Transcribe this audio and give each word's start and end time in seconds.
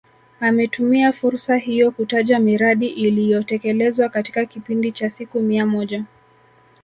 Ametumia 0.39 1.11
fursa 1.13 1.57
hiyo 1.57 1.91
kutaja 1.91 2.39
miradi 2.39 2.87
iliyotekelezwa 2.87 4.09
katika 4.09 4.45
kipindi 4.45 4.91
cha 4.91 5.09
siku 5.09 5.39
mia 5.39 5.65
moja 5.65 6.05